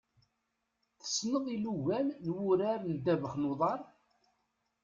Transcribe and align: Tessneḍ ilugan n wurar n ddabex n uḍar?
Tessneḍ 1.01 1.45
ilugan 1.55 2.07
n 2.25 2.27
wurar 2.35 2.79
n 2.85 2.91
ddabex 2.97 3.33
n 3.37 3.49
uḍar? 3.51 3.79